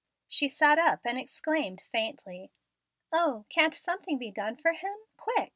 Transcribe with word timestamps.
She 0.27 0.47
sat 0.47 0.79
up 0.79 1.01
and 1.05 1.19
exclaimed 1.19 1.83
faintly: 1.91 2.49
"O, 3.11 3.45
can't 3.49 3.75
something 3.75 4.17
be 4.17 4.31
done 4.31 4.55
for 4.55 4.71
him? 4.73 4.97
Quick. 5.15 5.49